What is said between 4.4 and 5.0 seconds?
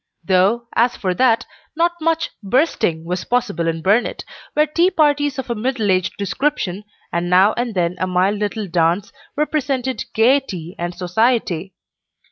where tea